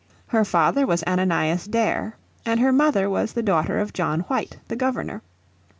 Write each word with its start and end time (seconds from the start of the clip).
Her 0.29 0.43
father 0.43 0.87
was 0.87 1.03
Ananias 1.05 1.67
Dare, 1.67 2.15
and 2.43 2.59
her 2.59 2.71
mother 2.71 3.07
was 3.07 3.33
the 3.33 3.43
daughter 3.43 3.77
of 3.77 3.93
John 3.93 4.21
White, 4.21 4.57
the 4.67 4.75
Governor. 4.75 5.21